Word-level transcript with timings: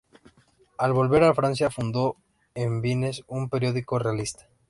Al 0.79 0.93
volver 0.93 1.23
a 1.23 1.35
Francia 1.35 1.69
fundó 1.69 2.15
en 2.55 2.81
Nimes 2.81 3.21
un 3.27 3.49
periódico 3.51 3.99
realista. 3.99 4.47